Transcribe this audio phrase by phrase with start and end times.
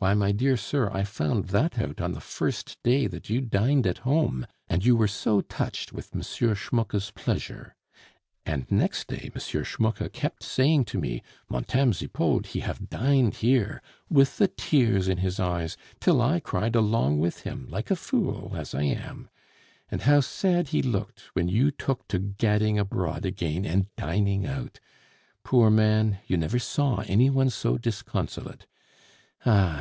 [0.00, 3.98] Why, my dear sir, I found that out the first day that you dined at
[3.98, 6.22] home, and you were so touched with M.
[6.22, 7.74] Schmucke's pleasure.
[8.46, 9.38] And next day M.
[9.62, 15.18] Schmucke kept saying to me, 'Montame Zipod, he haf tined hier,' with the tears in
[15.18, 19.28] his eyes, till I cried along with him like a fool, as I am.
[19.90, 24.80] And how sad he looked when you took to gadding abroad again and dining out!
[25.44, 28.66] Poor man, you never saw any one so disconsolate!
[29.44, 29.76] Ah!